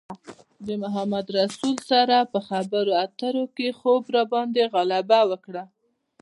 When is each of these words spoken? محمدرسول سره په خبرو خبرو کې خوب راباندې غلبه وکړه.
محمدرسول 0.83 1.75
سره 1.91 2.17
په 2.31 2.39
خبرو 2.49 2.93
خبرو 3.19 3.43
کې 3.55 3.67
خوب 3.79 4.03
راباندې 4.15 4.63
غلبه 4.73 5.19
وکړه. 5.31 5.63